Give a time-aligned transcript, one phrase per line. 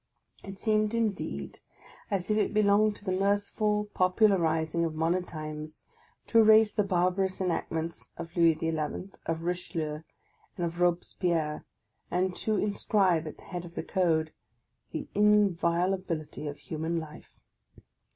[0.43, 1.59] It seemed, indeed,
[2.09, 5.83] as if it belonged to the merciful popular rising of modern times
[6.25, 10.01] to erase the bar barous enactments of Louis the Eleventh, of Richelieu,
[10.57, 11.65] and of Robespierre,
[12.09, 14.33] and to inscribe at the head of the code,"
[14.91, 17.39] the inviolability of human life